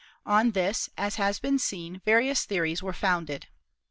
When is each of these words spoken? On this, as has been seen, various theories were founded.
On 0.25 0.53
this, 0.53 0.89
as 0.97 1.17
has 1.17 1.37
been 1.39 1.59
seen, 1.59 2.01
various 2.03 2.43
theories 2.43 2.81
were 2.81 2.91
founded. 2.91 3.45